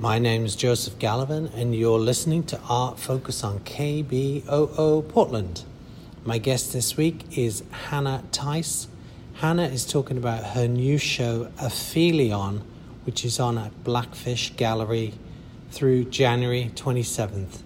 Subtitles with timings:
[0.00, 5.64] My name is Joseph Gallivan, and you're listening to Art Focus on KBOO Portland.
[6.24, 8.86] My guest this week is Hannah Theiss.
[9.34, 12.62] Hannah is talking about her new show, Aphelion,
[13.06, 15.14] which is on at Blackfish Gallery
[15.72, 17.62] through January 27th.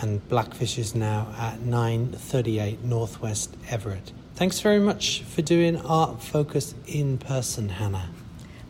[0.00, 4.12] And Blackfish is now at 938 Northwest Everett.
[4.36, 8.08] Thanks very much for doing Art Focus in person, Hannah.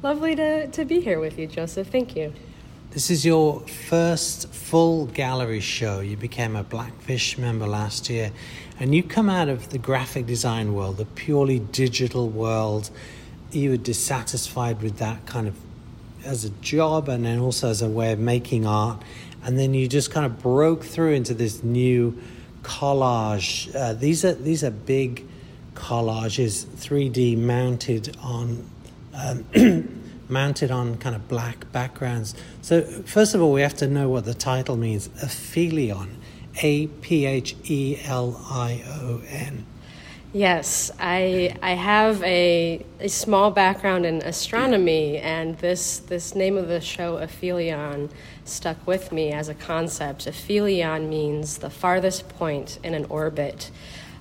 [0.03, 1.87] Lovely to, to be here with you, Joseph.
[1.87, 2.35] Thank you.
[2.91, 6.01] This is your first full gallery show.
[6.01, 8.33] You became a Blackfish member last year,
[8.81, 12.89] and you come out of the graphic design world, the purely digital world.
[13.51, 15.55] You were dissatisfied with that kind of
[16.25, 19.03] as a job and then also as a way of making art.
[19.45, 22.19] And then you just kind of broke through into this new
[22.63, 23.75] collage.
[23.75, 25.27] Uh, these are these are big
[25.75, 28.67] collages, 3D mounted on
[29.13, 29.45] um,
[30.29, 32.35] mounted on kind of black backgrounds.
[32.63, 36.17] So, first of all, we have to know what the title means Aphelion,
[36.63, 39.65] A P H E L I O N.
[40.33, 46.69] Yes, I, I have a, a small background in astronomy, and this, this name of
[46.69, 48.11] the show, Aphelion,
[48.45, 50.27] stuck with me as a concept.
[50.27, 53.71] Aphelion means the farthest point in an orbit.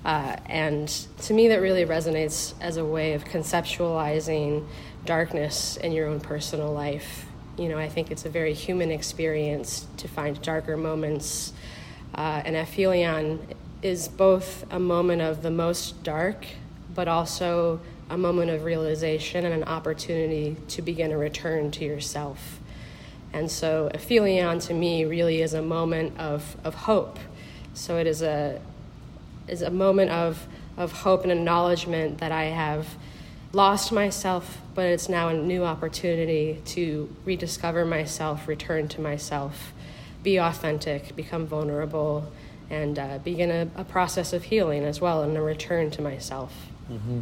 [0.02, 4.66] Uh, and to me, that really resonates as a way of conceptualizing
[5.08, 7.24] darkness in your own personal life.
[7.56, 11.54] You know, I think it's a very human experience to find darker moments.
[12.14, 13.40] Uh, and Aphelion
[13.80, 16.44] is both a moment of the most dark,
[16.94, 22.60] but also a moment of realization and an opportunity to begin a return to yourself.
[23.32, 27.18] And so, Aphelion to me really is a moment of, of hope.
[27.72, 28.60] So, it is a,
[29.46, 32.86] is a moment of, of hope and acknowledgement that I have
[33.52, 39.72] lost myself, but it's now a new opportunity to rediscover myself, return to myself,
[40.22, 42.30] be authentic, become vulnerable,
[42.70, 46.52] and uh, begin a, a, process of healing as well and a return to myself.
[46.90, 47.20] Mm-hmm.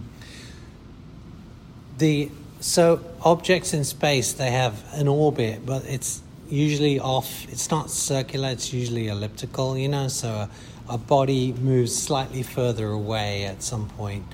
[1.98, 7.46] The so objects in space they have an orbit, but it's usually off.
[7.48, 8.48] It's not circular.
[8.48, 9.78] It's usually elliptical.
[9.78, 10.50] You know, so a,
[10.88, 14.24] a body moves slightly further away at some point.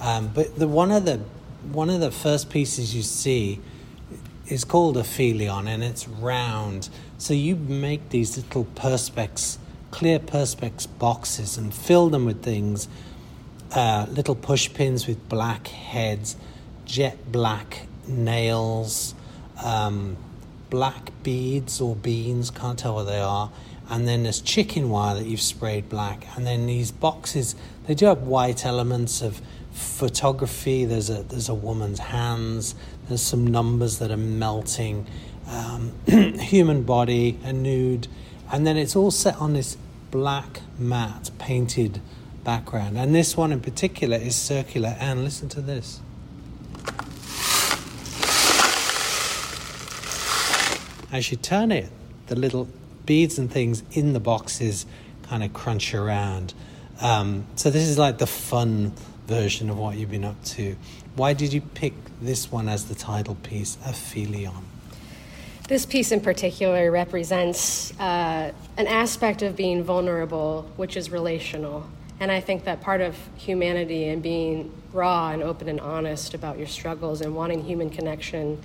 [0.00, 1.20] Um, but the one of the
[1.70, 3.60] one of the first pieces you see
[4.48, 6.88] is called Aphelion and it's round.
[7.18, 9.58] So you make these little perspex,
[9.90, 12.88] clear perspex boxes and fill them with things,
[13.74, 16.36] uh, little push pins with black heads,
[16.84, 19.14] jet black nails,
[19.62, 20.16] um,
[20.68, 23.50] black beads or beans, can't tell what they are.
[23.88, 26.26] And then there's chicken wire that you've sprayed black.
[26.36, 27.54] And then these boxes,
[27.86, 29.40] they do have white elements of
[29.72, 30.84] photography.
[30.84, 32.74] There's a there's a woman's hands.
[33.08, 35.06] There's some numbers that are melting.
[35.48, 38.06] Um, human body, a nude,
[38.50, 39.76] and then it's all set on this
[40.10, 42.00] black matte painted
[42.44, 42.96] background.
[42.98, 44.96] And this one in particular is circular.
[45.00, 46.00] And listen to this.
[51.10, 51.90] As you turn it,
[52.28, 52.68] the little
[53.04, 54.86] beads and things in the boxes
[55.24, 56.54] kind of crunch around.
[57.00, 58.92] Um, so this is like the fun
[59.26, 60.76] version of what you've been up to.
[61.16, 64.64] Why did you pick this one as the title piece, Aphelion?
[65.68, 71.88] This piece in particular represents uh, an aspect of being vulnerable, which is relational.
[72.20, 76.58] And I think that part of humanity and being raw and open and honest about
[76.58, 78.62] your struggles and wanting human connection,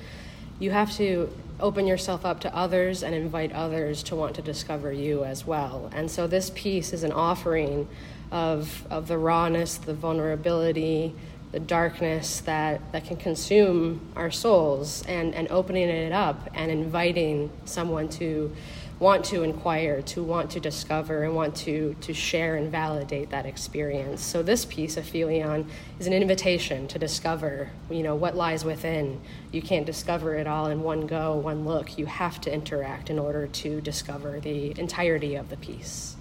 [0.60, 4.92] you have to open yourself up to others and invite others to want to discover
[4.92, 5.90] you as well.
[5.94, 7.88] And so this piece is an offering
[8.32, 11.14] of, of the rawness, the vulnerability,
[11.52, 17.50] the darkness that, that can consume our souls and, and opening it up and inviting
[17.66, 18.54] someone to
[19.00, 23.46] want to inquire, to want to discover, and want to, to share and validate that
[23.46, 24.24] experience.
[24.24, 25.68] So this piece Aphelion
[26.00, 29.22] is an invitation to discover, you know, what lies within.
[29.52, 31.98] You can't discover it all in one go, one look.
[31.98, 36.17] You have to interact in order to discover the entirety of the piece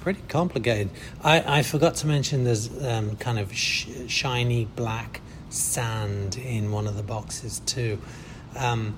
[0.00, 0.90] pretty complicated.
[1.22, 5.20] I, I forgot to mention there's um, kind of sh- shiny black
[5.50, 7.98] sand in one of the boxes too.
[8.56, 8.96] Um,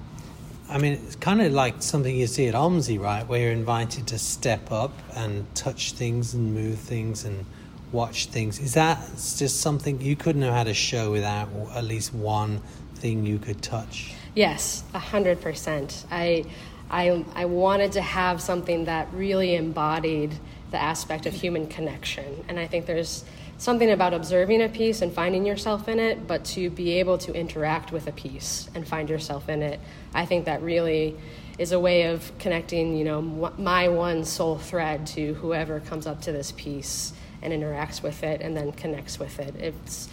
[0.69, 3.27] I mean, it's kind of like something you see at OMSI, right?
[3.27, 7.45] Where you're invited to step up and touch things and move things and
[7.91, 8.59] watch things.
[8.59, 8.99] Is that
[9.37, 12.63] just something you couldn't have had a show without at least one
[12.95, 14.15] thing you could touch?
[14.35, 16.07] Yes, a hundred percent.
[16.11, 16.45] I,
[16.91, 20.33] I, I wanted to have something that really embodied
[20.73, 22.45] the aspect of human connection.
[22.49, 23.25] And I think there's
[23.59, 27.33] something about observing a piece and finding yourself in it, but to be able to
[27.33, 29.79] interact with a piece and find yourself in it,
[30.13, 31.17] I think that really
[31.59, 36.23] is a way of connecting, you know, my one soul thread to whoever comes up
[36.23, 39.55] to this piece and interacts with it and then connects with it.
[39.57, 40.09] It's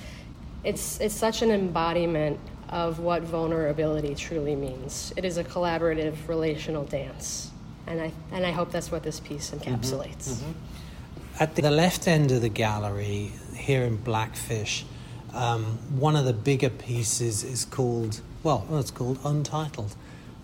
[0.64, 5.14] it's it's such an embodiment of what vulnerability truly means.
[5.16, 7.52] It is a collaborative relational dance.
[7.90, 10.30] And I and I hope that's what this piece encapsulates.
[10.30, 10.52] Mm-hmm.
[10.52, 11.44] Mm-hmm.
[11.44, 14.86] At the left end of the gallery, here in Blackfish,
[15.34, 15.64] um,
[15.98, 19.96] one of the bigger pieces is called, well, it's called Untitled.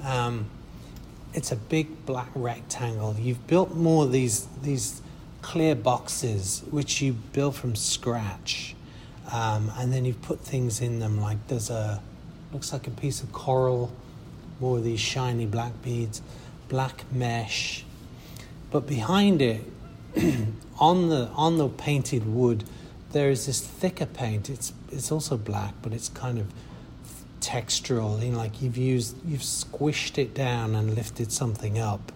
[0.04, 0.50] Um,
[1.34, 3.16] it's a big black rectangle.
[3.20, 5.02] You've built more of these these
[5.42, 8.76] clear boxes, which you built from scratch,
[9.32, 11.22] um, and then you've put things in them.
[11.22, 12.02] Like there's a
[12.54, 13.92] looks like a piece of coral,
[14.60, 16.22] more of these shiny black beads,
[16.76, 17.86] black mesh,
[18.70, 19.62] but behind it,
[20.78, 22.66] on the on the painted wood,
[23.14, 24.50] there is this thicker paint.
[24.50, 26.48] It's it's also black, but it's kind of
[27.40, 32.12] textural, you know, like you've used, you've squished it down and lifted something up.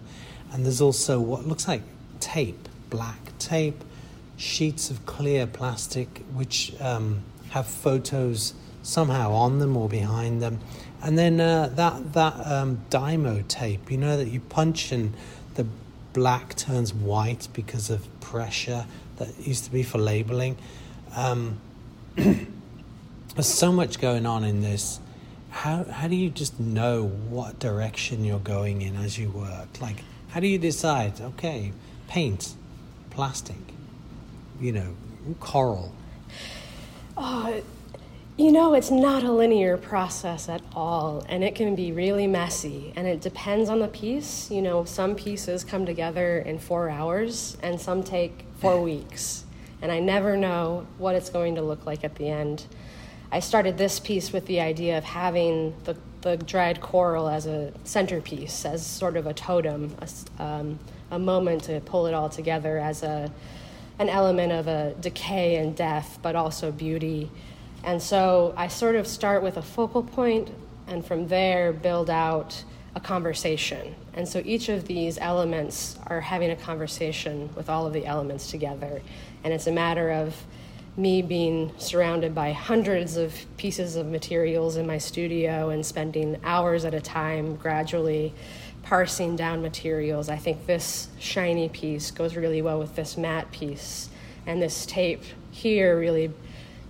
[0.52, 1.82] And there's also what looks like
[2.20, 3.82] tape, black tape,
[4.36, 8.52] sheets of clear plastic which um, have photos
[8.82, 10.60] somehow on them or behind them.
[11.02, 15.14] And then uh, that that um, Dymo tape, you know, that you punch and
[15.54, 15.66] the
[16.12, 18.86] black turns white because of pressure
[19.16, 20.56] that used to be for labeling.
[21.14, 21.60] Um,
[22.16, 25.00] there's so much going on in this
[25.50, 29.80] how how do you just know what direction you're going in as you work?
[29.80, 31.20] Like, how do you decide?
[31.20, 31.72] Okay,
[32.08, 32.54] paint,
[33.10, 33.56] plastic,
[34.60, 34.94] you know,
[35.40, 35.92] coral.
[37.16, 37.60] Oh,
[38.40, 42.90] you know, it's not a linear process at all, and it can be really messy.
[42.96, 44.50] And it depends on the piece.
[44.50, 49.44] You know, some pieces come together in four hours, and some take four weeks.
[49.82, 52.64] And I never know what it's going to look like at the end.
[53.30, 57.74] I started this piece with the idea of having the, the dried coral as a
[57.84, 60.78] centerpiece, as sort of a totem, a, um,
[61.10, 63.30] a moment to pull it all together as a,
[63.98, 67.30] an element of a decay and death, but also beauty.
[67.84, 70.50] And so I sort of start with a focal point
[70.86, 73.94] and from there build out a conversation.
[74.14, 78.50] And so each of these elements are having a conversation with all of the elements
[78.50, 79.00] together.
[79.44, 80.34] And it's a matter of
[80.96, 86.84] me being surrounded by hundreds of pieces of materials in my studio and spending hours
[86.84, 88.34] at a time gradually
[88.82, 90.28] parsing down materials.
[90.28, 94.08] I think this shiny piece goes really well with this matte piece,
[94.46, 96.32] and this tape here really,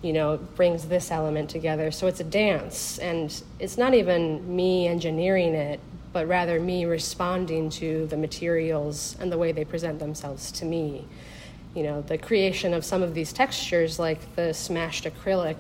[0.03, 1.91] you know, brings this element together.
[1.91, 5.81] So it's a dance, and it's not even me engineering it,
[6.13, 11.05] but rather me responding to the materials and the way they present themselves to me
[11.75, 15.57] you know, the creation of some of these textures, like the smashed acrylic,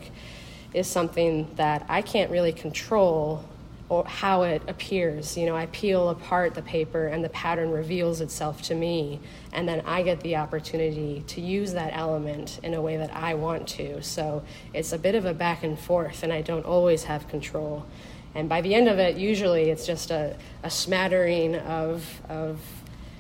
[0.75, 3.45] is something that I can't really control
[3.91, 5.37] or how it appears.
[5.37, 9.21] You know, I peel apart the paper and the pattern reveals itself to me,
[9.53, 13.35] and then I get the opportunity to use that element in a way that I
[13.35, 14.01] want to.
[14.03, 17.85] So it's a bit of a back and forth, and I don't always have control.
[18.33, 22.61] And by the end of it, usually it's just a, a smattering of, of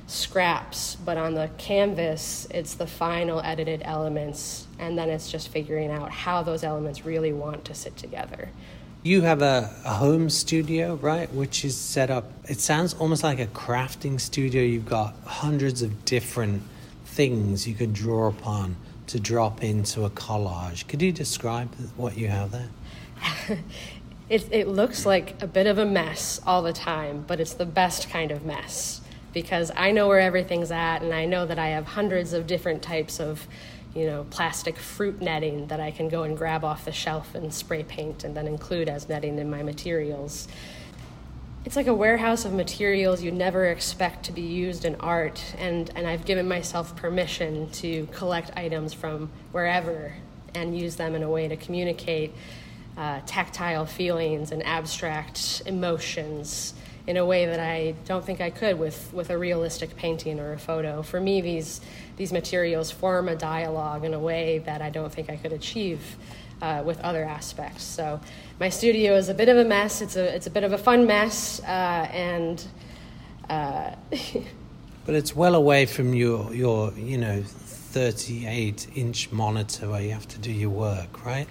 [0.06, 5.90] scraps, but on the canvas, it's the final edited elements, and then it's just figuring
[5.90, 8.50] out how those elements really want to sit together.
[9.02, 11.32] You have a, a home studio, right?
[11.32, 14.62] Which is set up, it sounds almost like a crafting studio.
[14.62, 16.62] You've got hundreds of different
[17.06, 18.76] things you can draw upon
[19.06, 20.86] to drop into a collage.
[20.86, 22.68] Could you describe what you have there?
[24.28, 27.64] it, it looks like a bit of a mess all the time, but it's the
[27.64, 29.00] best kind of mess
[29.32, 32.82] because I know where everything's at and I know that I have hundreds of different
[32.82, 33.46] types of
[33.94, 37.52] you know plastic fruit netting that I can go and grab off the shelf and
[37.52, 40.48] spray paint and then include as netting in my materials.
[41.64, 45.90] It's like a warehouse of materials you never expect to be used in art and,
[45.94, 50.14] and I've given myself permission to collect items from wherever
[50.54, 52.32] and use them in a way to communicate
[52.96, 56.74] uh, tactile feelings and abstract emotions
[57.06, 60.52] in a way that I don't think I could with, with a realistic painting or
[60.52, 61.02] a photo.
[61.02, 61.80] For me, these,
[62.20, 66.02] these materials form a dialogue in a way that I don't think I could achieve
[66.60, 67.82] uh, with other aspects.
[67.82, 68.20] So
[68.60, 70.02] my studio is a bit of a mess.
[70.02, 71.66] It's a, it's a bit of a fun mess, uh,
[72.12, 72.62] and.
[73.48, 73.94] Uh,
[75.06, 80.28] but it's well away from your, your you know, 38 inch monitor where you have
[80.28, 81.48] to do your work, right?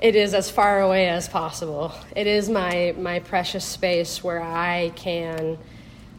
[0.00, 1.94] it is as far away as possible.
[2.14, 5.56] It is my my precious space where I can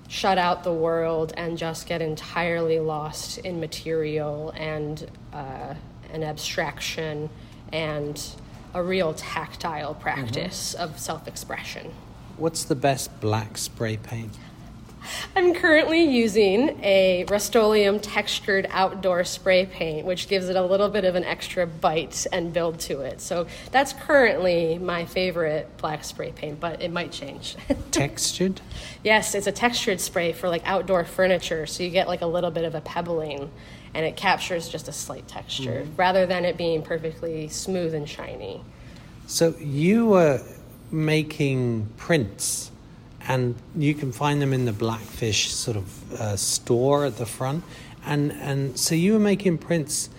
[0.08, 5.74] shut out the world and just get entirely lost in material and uh,
[6.14, 7.30] an abstraction
[7.72, 8.22] and
[8.74, 11.94] a real tactile practice of self expression.
[12.38, 14.38] What's the best black spray paint?
[15.36, 21.06] I'm currently using a Rust-Oleum textured outdoor spray paint, which gives it a little bit
[21.06, 23.22] of an extra bite and build to it.
[23.22, 27.56] So that's currently my favorite black spray paint, but it might change.
[27.92, 28.62] Textured?
[29.04, 32.52] yes, it's a textured spray for like outdoor furniture, so you get like a little
[32.52, 33.52] bit of a pebbling
[33.94, 35.96] and it captures just a slight texture Mm-hmm.
[35.96, 38.62] rather than it being perfectly smooth and shiny.
[39.28, 40.42] So you were
[40.92, 42.72] making prints,
[43.28, 47.64] and you can find them in the Blackfish sort of uh, store at the front,
[48.06, 50.10] and and so you were making prints,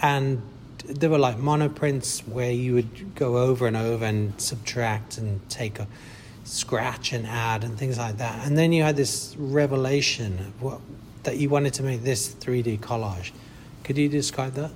[0.00, 0.42] and
[0.86, 5.78] they were like monoprints where you would go over and over and subtract and take
[5.78, 5.86] a
[6.44, 10.80] scratch and add and things like that, and then you had this revelation what
[11.24, 13.32] that you wanted to make this 3D collage.
[13.84, 14.70] Could you describe that?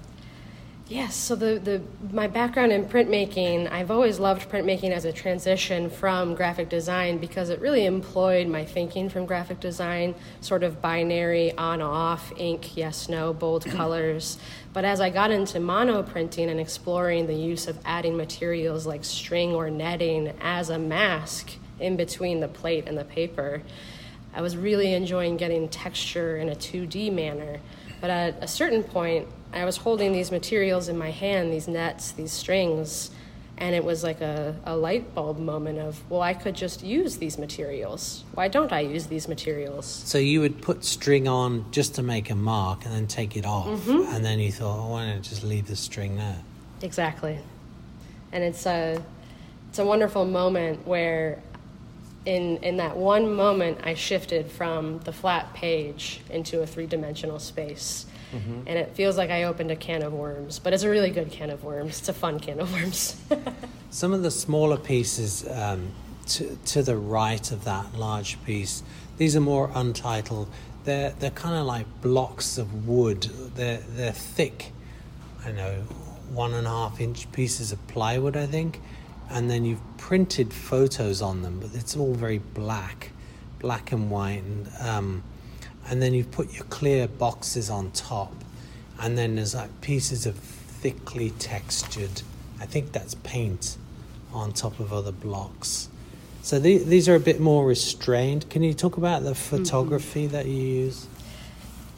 [0.93, 1.81] Yes, so the, the
[2.15, 7.49] my background in printmaking, I've always loved printmaking as a transition from graphic design because
[7.49, 13.09] it really employed my thinking from graphic design, sort of binary on off, ink, yes,
[13.09, 14.37] no, bold colors.
[14.75, 19.03] But as I got into mono printing and exploring the use of adding materials like
[19.03, 23.63] string or netting as a mask in between the plate and the paper,
[24.35, 27.61] I was really enjoying getting texture in a 2D manner.
[28.03, 32.13] But at a certain point, I was holding these materials in my hand, these nets,
[32.13, 33.11] these strings,
[33.59, 37.19] and it was like a, a light bulb moment of, well, I could just use
[37.19, 38.25] these materials.
[38.35, 39.87] Why don't I use these materials?
[39.87, 43.45] So you would put string on just to make a mark and then take it
[43.45, 44.15] off, mm-hmm.
[44.15, 46.39] and then you thought, oh, why don't I just leave the string there?
[46.81, 47.39] Exactly.
[48.33, 49.03] And it's a,
[49.69, 51.41] it's a wonderful moment where
[52.25, 57.39] in, in that one moment I shifted from the flat page into a three dimensional
[57.39, 58.07] space.
[58.67, 61.31] And it feels like I opened a can of worms, but it's a really good
[61.31, 61.99] can of worms.
[61.99, 63.21] It's a fun can of worms.
[63.91, 65.93] Some of the smaller pieces um,
[66.29, 68.83] to, to the right of that large piece,
[69.19, 70.49] these are more untitled.
[70.85, 73.25] They're, they're kind of like blocks of wood.
[73.55, 74.73] They're, they're thick,
[75.45, 75.83] I know,
[76.33, 78.81] one and a half inch pieces of plywood, I think.
[79.31, 83.11] And then you've printed photos on them, but it's all very black,
[83.59, 84.43] black and white.
[84.43, 85.23] And, um,
[85.89, 88.33] and then you've put your clear boxes on top.
[89.01, 92.23] And then there's like pieces of thickly textured,
[92.61, 93.77] I think that's paint
[94.33, 95.89] on top of other blocks.
[96.43, 98.51] So the, these are a bit more restrained.
[98.51, 99.57] Can you talk about the mm-hmm.
[99.57, 101.07] photography that you use?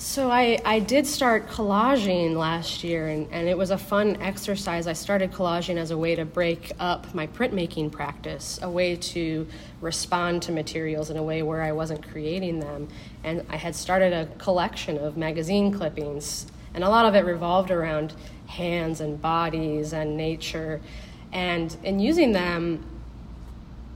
[0.05, 4.87] So I, I did start collaging last year, and, and it was a fun exercise.
[4.87, 9.47] I started collaging as a way to break up my printmaking practice, a way to
[9.81, 12.87] respond to materials in a way where I wasn't creating them.
[13.25, 17.71] And I had started a collection of magazine clippings, and a lot of it revolved
[17.71, 18.13] around
[18.47, 20.83] hands and bodies and nature.
[21.33, 22.85] And in using them,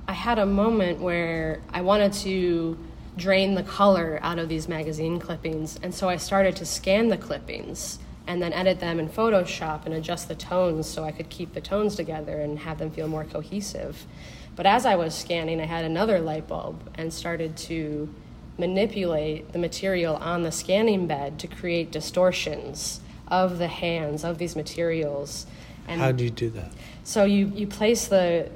[0.08, 2.78] I had a moment where I wanted to
[3.18, 7.16] drain the color out of these magazine clippings, and so I started to scan the
[7.18, 11.54] clippings and then edit them in Photoshop and adjust the tones so I could keep
[11.54, 14.06] the tones together and have them feel more cohesive.
[14.54, 18.12] But as I was scanning, I had another light bulb and started to
[18.58, 24.56] manipulate the material on the scanning bed to create distortions of the hands of these
[24.56, 25.46] materials.
[25.86, 26.70] And How do you do that?
[27.04, 28.50] so you, you place the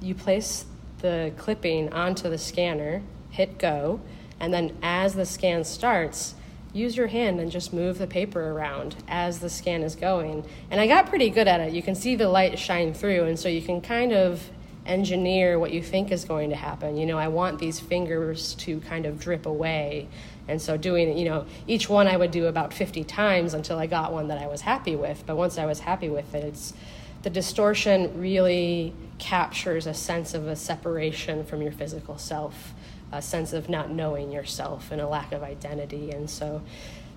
[0.00, 0.64] you place
[1.00, 4.00] the clipping onto the scanner, hit go,
[4.38, 6.36] and then as the scan starts,
[6.72, 10.44] use your hand and just move the paper around as the scan is going.
[10.70, 11.72] And I got pretty good at it.
[11.72, 14.48] You can see the light shine through, and so you can kind of
[14.86, 16.96] engineer what you think is going to happen.
[16.96, 20.08] You know, I want these fingers to kind of drip away.
[20.48, 23.86] And so doing, you know, each one I would do about 50 times until I
[23.86, 25.22] got one that I was happy with.
[25.26, 26.74] But once I was happy with it, it's
[27.22, 32.74] the distortion really captures a sense of a separation from your physical self,
[33.12, 36.10] a sense of not knowing yourself and a lack of identity.
[36.10, 36.62] And so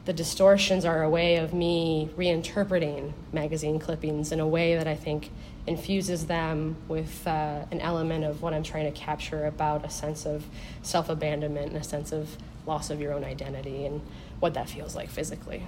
[0.06, 4.96] the distortions are a way of me reinterpreting magazine clippings in a way that I
[4.96, 5.32] think
[5.68, 10.25] infuses them with uh, an element of what I'm trying to capture about a sense
[10.25, 10.46] of
[10.84, 12.38] self abandonment and a sense of
[12.68, 14.02] loss of your own identity and
[14.40, 15.64] what that feels like physically.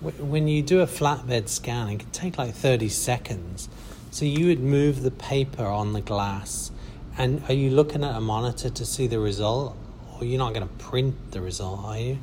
[0.00, 3.68] When you do a flatbed scan, it can take like 30 seconds.
[4.10, 6.70] So you would move the paper on the glass,
[7.18, 9.76] and are you looking at a monitor to see the result?
[10.14, 12.18] Or you're not going to print the result, are you?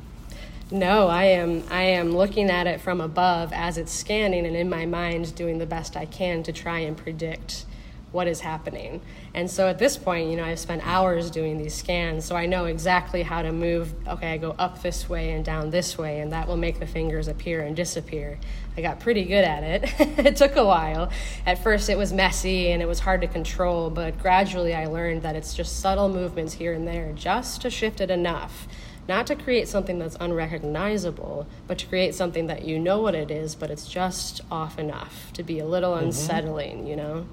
[0.70, 4.68] No, I am I am looking at it from above as it's scanning and in
[4.68, 7.64] my mind doing the best I can to try and predict
[8.12, 9.00] what is happening.
[9.34, 12.46] And so at this point, you know, I've spent hours doing these scans, so I
[12.46, 13.92] know exactly how to move.
[14.06, 16.86] Okay, I go up this way and down this way, and that will make the
[16.86, 18.38] fingers appear and disappear.
[18.76, 19.92] I got pretty good at it.
[20.24, 21.10] it took a while.
[21.44, 25.22] At first, it was messy and it was hard to control, but gradually I learned
[25.22, 28.68] that it's just subtle movements here and there just to shift it enough.
[29.08, 33.30] Not to create something that's unrecognizable, but to create something that you know what it
[33.30, 36.06] is, but it's just off enough to be a little mm-hmm.
[36.06, 37.26] unsettling, you know?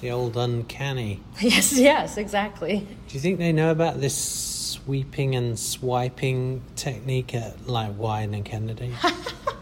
[0.00, 1.20] The old uncanny.
[1.40, 2.86] Yes, yes, exactly.
[3.08, 8.44] Do you think they know about this sweeping and swiping technique at like Wieden and
[8.44, 8.92] Kennedy?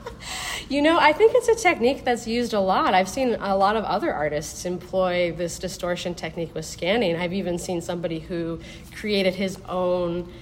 [0.68, 2.94] you know, I think it's a technique that's used a lot.
[2.94, 7.16] I've seen a lot of other artists employ this distortion technique with scanning.
[7.16, 8.60] I've even seen somebody who
[8.94, 10.32] created his own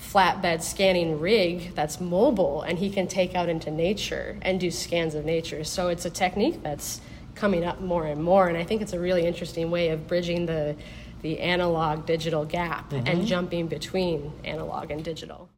[0.00, 5.14] flatbed scanning rig that's mobile and he can take out into nature and do scans
[5.14, 5.64] of nature.
[5.64, 7.00] So it's a technique that's
[7.34, 8.48] coming up more and more.
[8.48, 10.76] And I think it's a really interesting way of bridging the,
[11.22, 13.06] the analog digital gap mm-hmm.
[13.06, 15.48] and jumping between analog and digital.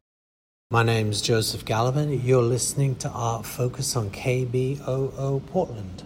[0.69, 2.21] My name's Joseph Gallivan.
[2.23, 6.03] You're listening to Art Focus on KBOO Portland.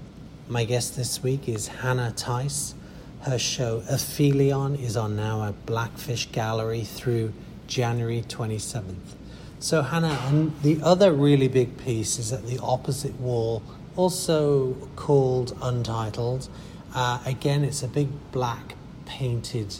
[0.47, 2.75] My guest this week is Hannah Theiss.
[3.21, 7.33] Her show Aphelion is on now at Blackfish Gallery through
[7.67, 9.15] January 27th.
[9.59, 13.63] So, Hannah, and the other really big piece is at the opposite wall
[13.95, 16.49] also called Untitled.
[16.93, 19.75] Uh, again, it's a big black painted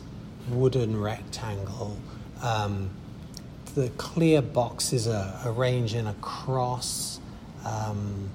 [0.49, 1.97] wooden rectangle.
[2.41, 2.89] Um,
[3.75, 7.19] the clear boxes are arranged in a cross.
[7.65, 8.29] Um,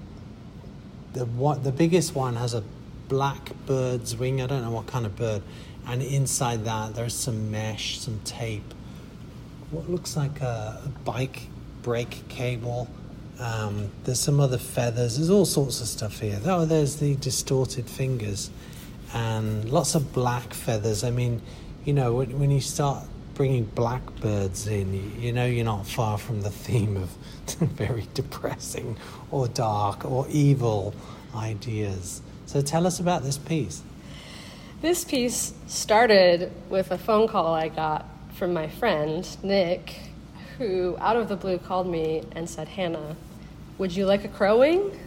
[1.13, 2.63] the what the biggest one has a
[3.09, 4.41] black bird's wing.
[4.41, 5.43] I don't know what kind of bird,
[5.87, 8.75] and inside that there's some mesh, some tape,
[9.71, 11.49] what looks like a, a bike
[11.83, 12.89] brake cable,
[13.39, 15.17] um, there's some other feathers.
[15.17, 16.41] There's all sorts of stuff here.
[16.45, 18.51] Oh, there's the distorted fingers
[19.15, 21.05] and lots of black feathers.
[21.05, 21.43] I mean,
[21.85, 26.17] you know, when, when you start bringing blackbirds in, you, you know you're not far
[26.19, 27.11] from the theme of
[27.61, 28.97] very depressing
[29.31, 30.95] or dark or evil
[31.35, 32.23] ideas.
[32.47, 33.83] So tell us about this piece.
[34.81, 39.99] This piece started with a phone call I got from my friend, Nick,
[40.59, 43.17] who out of the blue called me and said, Hannah,
[43.79, 44.99] would you like a crowing?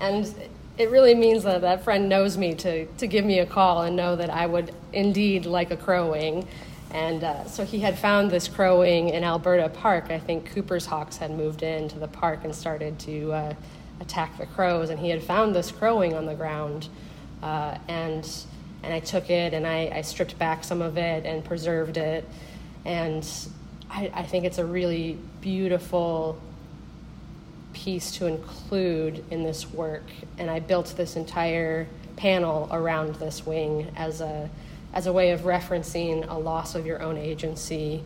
[0.00, 0.32] And
[0.76, 3.94] it really means that that friend knows me to, to give me a call and
[3.94, 6.48] know that I would indeed like a crowing.
[6.90, 10.10] And uh, so he had found this crowing in Alberta Park.
[10.10, 13.54] I think Cooper's Hawks had moved into the park and started to uh,
[14.00, 14.90] attack the crows.
[14.90, 16.88] And he had found this crowing on the ground.
[17.42, 18.28] Uh, and,
[18.82, 22.28] and I took it and I, I stripped back some of it and preserved it.
[22.84, 23.26] And
[23.94, 26.38] I, I think it's a really beautiful
[27.72, 30.02] piece to include in this work,
[30.36, 34.50] and I built this entire panel around this wing as a
[34.92, 38.00] as a way of referencing a loss of your own agency,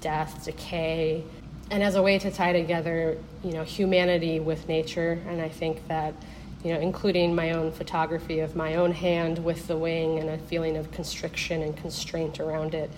[0.00, 1.24] death, decay,
[1.70, 5.18] and as a way to tie together, you know, humanity with nature.
[5.28, 6.12] And I think that,
[6.62, 10.36] you know, including my own photography of my own hand with the wing and a
[10.36, 12.90] feeling of constriction and constraint around it,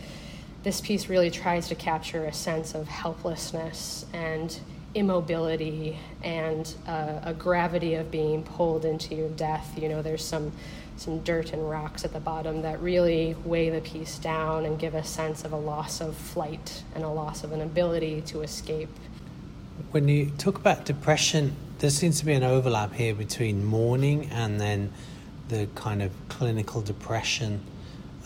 [0.63, 4.59] this piece really tries to capture a sense of helplessness and
[4.95, 9.79] immobility and uh, a gravity of being pulled into your death.
[9.81, 10.53] You know, there's some
[10.97, 14.95] some dirt and rocks at the bottom that really weigh the piece down and give
[14.95, 18.89] a sense of a loss of flight and a loss of an ability to escape.
[19.93, 24.61] When you talk about depression, there seems to be an overlap here between mourning and
[24.61, 24.93] then
[25.49, 27.61] the kind of clinical depression.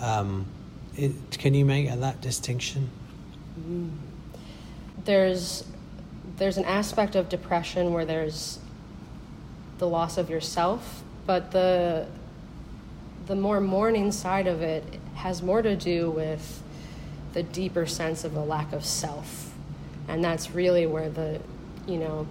[0.01, 0.47] Um,
[0.97, 2.91] it, can you make that distinction?
[3.59, 3.91] Mm.
[5.05, 5.65] There's
[6.37, 8.59] there's an aspect of depression where there's
[9.79, 12.07] the loss of yourself, but the
[13.27, 16.63] the more mourning side of it has more to do with
[17.33, 19.55] the deeper sense of the lack of self.
[20.09, 21.41] And that's really where the,
[21.87, 22.27] you know,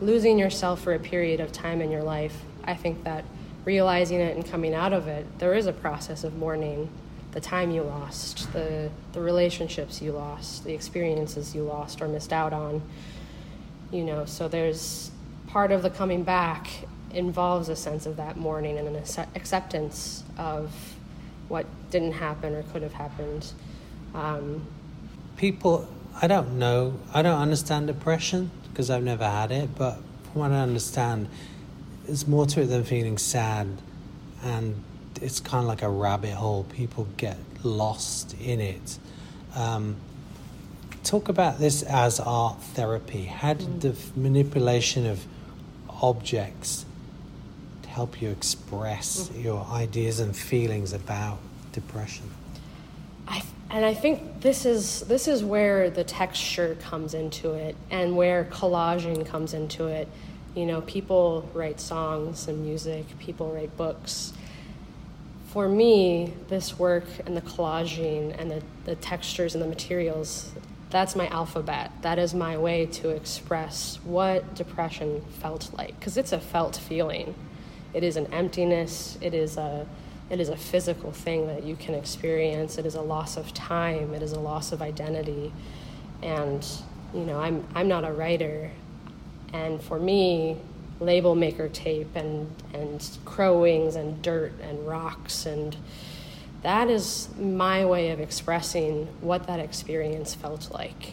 [0.00, 3.24] losing yourself for a period of time in your life, I think that
[3.64, 6.88] realizing it and coming out of it, there is a process of mourning
[7.32, 12.32] the time you lost, the, the relationships you lost, the experiences you lost or missed
[12.32, 12.82] out on
[13.90, 15.10] you know so there's
[15.46, 16.68] part of the coming back
[17.14, 20.70] involves a sense of that mourning and an acceptance of
[21.48, 23.50] what didn't happen or could have happened.
[24.14, 24.66] Um,
[25.38, 25.88] people
[26.20, 30.50] i don't know i don't understand depression because i've never had it but from what
[30.50, 31.28] i understand
[32.06, 33.68] there's more to it than feeling sad
[34.42, 34.82] and
[35.22, 38.98] it's kind of like a rabbit hole people get lost in it
[39.54, 39.96] um,
[41.08, 43.24] talk about this as art therapy.
[43.24, 45.24] How did the manipulation of
[45.88, 46.84] objects
[47.86, 49.40] help you express mm-hmm.
[49.40, 51.38] your ideas and feelings about
[51.72, 52.30] depression?
[53.26, 58.16] I, and I think this is this is where the texture comes into it, and
[58.16, 60.08] where collaging comes into it.
[60.54, 63.06] You know, people write songs and music.
[63.18, 64.32] People write books.
[65.48, 70.52] For me, this work and the collaging and the, the textures and the materials,
[70.90, 71.90] that's my alphabet.
[72.02, 77.34] That is my way to express what depression felt like, because it's a felt feeling.
[77.94, 79.16] It is an emptiness.
[79.20, 79.86] It is a
[80.30, 82.76] it is a physical thing that you can experience.
[82.76, 84.12] It is a loss of time.
[84.12, 85.50] It is a loss of identity.
[86.22, 86.66] And,
[87.14, 88.70] you know, I'm, I'm not a writer.
[89.54, 90.58] And for me,
[91.00, 95.76] label maker tape and, and crow wings and dirt and rocks and
[96.62, 101.12] that is my way of expressing what that experience felt like.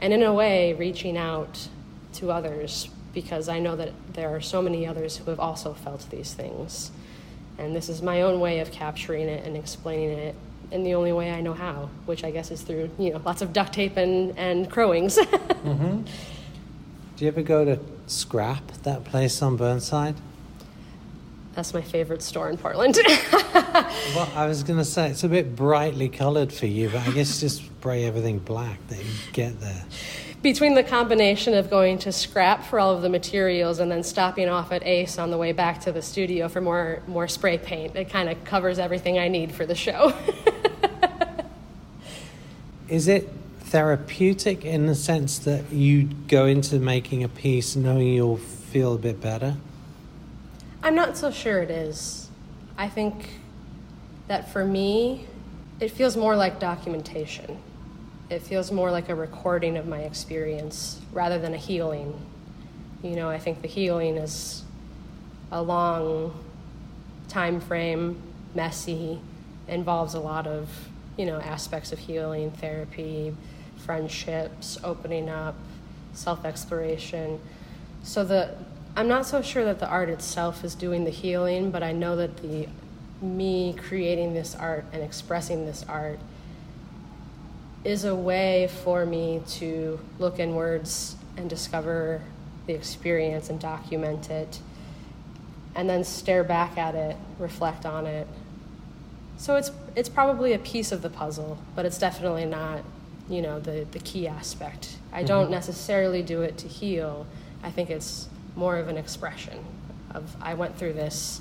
[0.00, 1.68] And in a way, reaching out
[2.14, 6.08] to others because I know that there are so many others who have also felt
[6.10, 6.90] these things.
[7.58, 10.34] And this is my own way of capturing it and explaining it
[10.70, 13.42] in the only way I know how, which I guess is through you know lots
[13.42, 15.16] of duct tape and and crowings.
[15.18, 16.02] mm-hmm.
[17.16, 17.78] Do you ever go to
[18.10, 20.16] Scrap, that place on Burnside?
[21.54, 22.96] That's my favorite store in Portland.
[23.54, 27.12] well, I was going to say it's a bit brightly coloured for you, but I
[27.12, 29.84] guess just spray everything black that you get there
[30.42, 34.48] between the combination of going to scrap for all of the materials and then stopping
[34.48, 37.94] off at Ace on the way back to the studio for more more spray paint,
[37.96, 40.14] it kind of covers everything I need for the show.
[42.88, 43.28] Is it
[43.70, 48.98] therapeutic in the sense that you go into making a piece knowing you'll feel a
[48.98, 49.56] bit better?
[50.82, 52.28] I'm not so sure it is.
[52.76, 53.30] I think
[54.28, 55.26] that for me,
[55.80, 57.58] it feels more like documentation
[58.30, 62.14] it feels more like a recording of my experience rather than a healing.
[63.02, 64.62] You know, I think the healing is
[65.50, 66.32] a long
[67.28, 68.22] time frame,
[68.54, 69.20] messy,
[69.66, 70.68] involves a lot of,
[71.16, 73.34] you know, aspects of healing, therapy,
[73.84, 75.54] friendships, opening up,
[76.12, 77.40] self-exploration.
[78.02, 78.54] So the
[78.96, 82.16] I'm not so sure that the art itself is doing the healing, but I know
[82.16, 82.66] that the
[83.22, 86.18] me creating this art and expressing this art
[87.84, 92.22] is a way for me to look inwards and discover
[92.66, 94.60] the experience and document it
[95.74, 98.26] and then stare back at it reflect on it
[99.36, 102.82] so it's it's probably a piece of the puzzle but it's definitely not
[103.30, 105.52] you know the the key aspect i don't mm-hmm.
[105.52, 107.26] necessarily do it to heal
[107.62, 109.64] i think it's more of an expression
[110.12, 111.40] of i went through this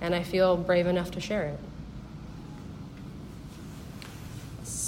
[0.00, 1.60] and i feel brave enough to share it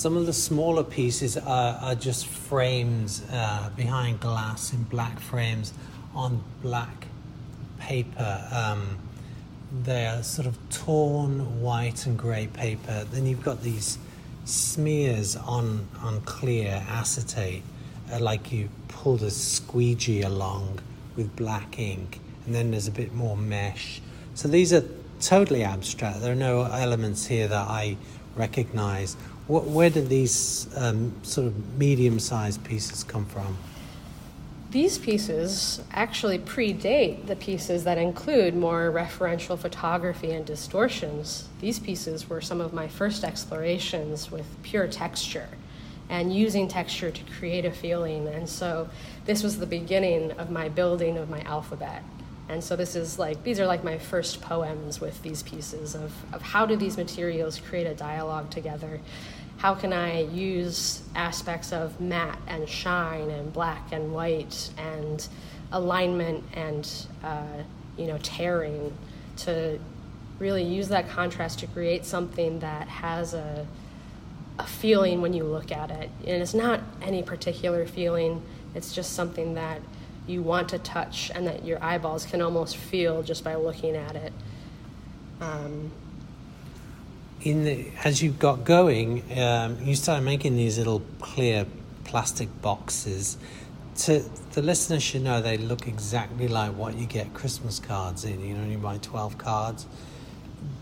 [0.02, 5.72] Some of the smaller pieces are, are just frames uh, behind glass in black frames
[6.12, 7.06] on black
[7.78, 8.48] paper.
[8.50, 8.98] Um,
[9.84, 13.06] they are sort of torn white and grey paper.
[13.12, 13.98] Then you've got these
[14.44, 17.62] smears on, on clear acetate,
[18.12, 20.80] uh, like you pulled a squeegee along
[21.16, 24.00] with black ink, and then there's a bit more mesh.
[24.34, 24.84] So these are
[25.20, 26.20] totally abstract.
[26.20, 27.96] There are no elements here that I
[28.36, 29.14] recognize.
[29.46, 33.56] What, where did these um, sort of medium sized pieces come from?
[34.72, 41.50] These pieces actually predate the pieces that include more referential photography and distortions.
[41.60, 45.48] These pieces were some of my first explorations with pure texture
[46.08, 48.26] and using texture to create a feeling.
[48.28, 48.88] And so
[49.26, 52.02] this was the beginning of my building of my alphabet.
[52.48, 56.14] And so this is like these are like my first poems with these pieces of,
[56.32, 59.00] of how do these materials create a dialogue together?
[59.62, 65.24] How can I use aspects of matte and shine and black and white and
[65.70, 67.62] alignment and uh,
[67.96, 68.92] you know tearing
[69.36, 69.78] to
[70.40, 73.64] really use that contrast to create something that has a
[74.58, 76.10] a feeling when you look at it.
[76.26, 78.42] And it's not any particular feeling,
[78.74, 79.80] it's just something that
[80.26, 84.16] you want to touch and that your eyeballs can almost feel just by looking at
[84.16, 84.32] it.
[85.40, 85.92] Um,
[87.44, 91.66] in the, as you got going, um, you started making these little clear
[92.04, 93.36] plastic boxes.
[93.96, 98.40] To the listeners should know they look exactly like what you get Christmas cards in.
[98.44, 99.86] You know, you buy twelve cards,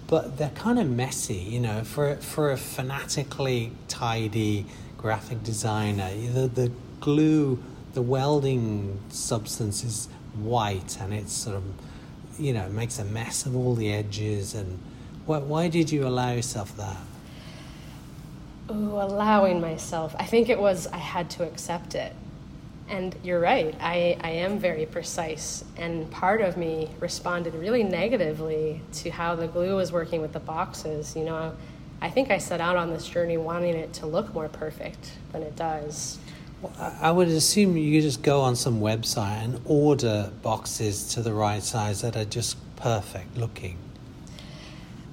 [0.06, 1.34] but they're kind of messy.
[1.34, 7.58] You know, for for a fanatically tidy graphic designer, the the glue
[7.94, 11.64] the welding substance is white and it's sort of,
[12.38, 14.54] you know, makes a mess of all the edges.
[14.54, 14.78] And
[15.30, 16.96] why, why did you allow yourself that?
[18.68, 20.16] Oh, allowing myself.
[20.18, 22.12] I think it was I had to accept it.
[22.88, 25.64] And you're right, I, I am very precise.
[25.76, 30.40] And part of me responded really negatively to how the glue was working with the
[30.40, 31.14] boxes.
[31.14, 31.54] You know,
[32.00, 35.44] I think I set out on this journey wanting it to look more perfect than
[35.44, 36.18] it does.
[36.60, 41.32] Well, I would assume you just go on some website and order boxes to the
[41.32, 43.78] right size that are just perfect looking.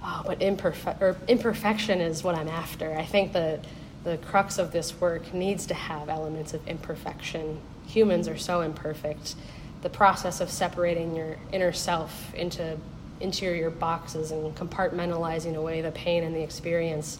[0.10, 2.98] Oh, but imperfe- or imperfection is what I'm after.
[2.98, 3.66] I think that
[4.06, 7.60] the crux of this work needs to have elements of imperfection.
[7.88, 9.36] Humans are so imperfect.
[9.82, 12.78] The process of separating your inner self into
[13.20, 17.20] interior boxes and compartmentalizing away the pain and the experience,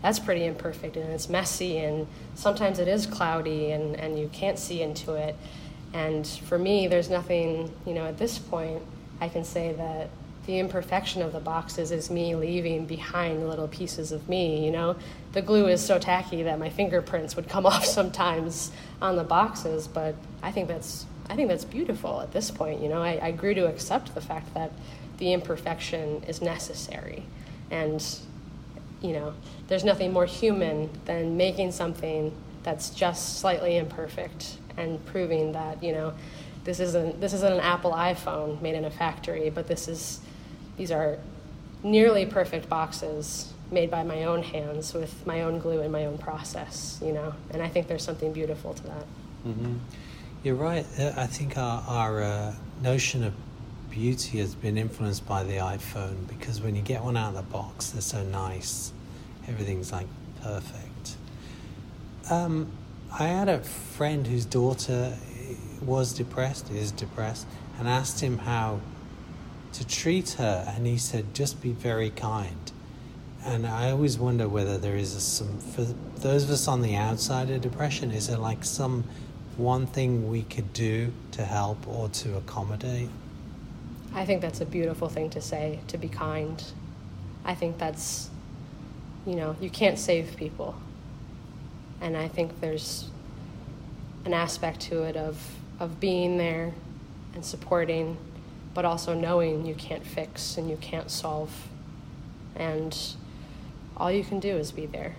[0.00, 4.58] that's pretty imperfect and it's messy and sometimes it is cloudy and, and you can't
[4.58, 5.36] see into it.
[5.92, 8.82] And for me, there's nothing, you know, at this point,
[9.20, 10.08] I can say that
[10.46, 14.96] the imperfection of the boxes is me leaving behind little pieces of me you know?
[15.32, 19.88] The glue is so tacky that my fingerprints would come off sometimes on the boxes
[19.88, 23.02] but i think that's i think that's beautiful at this point you know?
[23.02, 24.72] I, I grew to accept the fact that
[25.18, 27.24] the imperfection is necessary
[27.70, 28.04] and
[29.00, 29.34] you know
[29.68, 35.92] there's nothing more human than making something that's just slightly imperfect and proving that you
[35.92, 36.12] know
[36.64, 40.20] this isn't this isn't an apple iphone made in a factory but this is
[40.76, 41.18] these are
[41.82, 46.18] nearly perfect boxes made by my own hands with my own glue and my own
[46.18, 49.06] process, you know, and I think there's something beautiful to that.
[49.46, 49.74] Mm-hmm.
[50.42, 50.86] You're right.
[50.98, 53.32] Uh, I think our, our uh, notion of
[53.90, 57.52] beauty has been influenced by the iPhone because when you get one out of the
[57.52, 58.92] box, they're so nice.
[59.48, 60.06] Everything's like
[60.42, 61.16] perfect.
[62.30, 62.70] Um,
[63.18, 65.16] I had a friend whose daughter
[65.82, 67.46] was depressed, is depressed,
[67.78, 68.80] and asked him how
[69.72, 72.72] to treat her, and he said, just be very kind.
[73.44, 75.82] And I always wonder whether there is some, for
[76.20, 79.04] those of us on the outside of depression, is there like some
[79.56, 83.08] one thing we could do to help or to accommodate?
[84.14, 86.62] I think that's a beautiful thing to say, to be kind.
[87.44, 88.30] I think that's,
[89.26, 90.76] you know, you can't save people.
[92.00, 93.10] And I think there's
[94.24, 96.72] an aspect to it of, of being there
[97.34, 98.16] and supporting
[98.74, 101.68] but also knowing you can't fix and you can't solve.
[102.56, 102.96] And
[103.96, 105.14] all you can do is be there.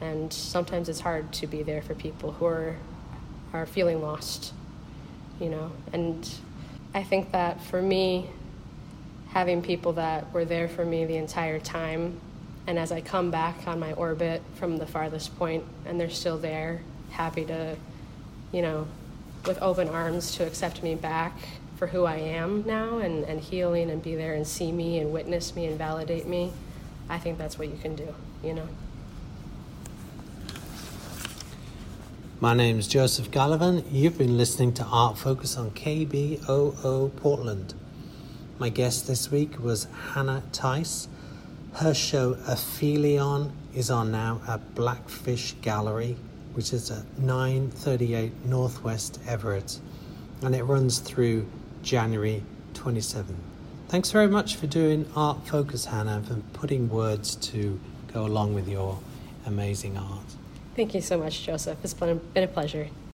[0.00, 2.76] And sometimes it's hard to be there for people who are,
[3.52, 4.52] are feeling lost,
[5.38, 5.72] you know.
[5.92, 6.28] And
[6.94, 8.28] I think that for me,
[9.28, 12.20] having people that were there for me the entire time,
[12.66, 16.38] and as I come back on my orbit from the farthest point and they're still
[16.38, 17.76] there, happy to,
[18.52, 18.86] you know,
[19.46, 21.32] with open arms to accept me back
[21.80, 25.14] for who I am now and, and healing and be there and see me and
[25.14, 26.52] witness me and validate me,
[27.08, 28.14] I think that's what you can do,
[28.44, 28.68] you know.
[32.38, 33.82] My name is Joseph Gallivan.
[33.90, 37.72] You've been listening to Art Focus on KBOO Portland.
[38.58, 41.08] My guest this week was Hannah Theiss.
[41.76, 46.18] Her show Aphelion is on now at Blackfish Gallery,
[46.52, 49.80] which is at 938 Northwest Everett,
[50.42, 51.46] and it runs through
[51.82, 52.42] January
[52.74, 53.36] 27.
[53.88, 57.80] Thanks very much for doing Art Focus, Hannah, and putting words to
[58.12, 58.98] go along with your
[59.46, 60.36] amazing art.
[60.76, 61.78] Thank you so much, Joseph.
[61.82, 62.88] It's been a pleasure.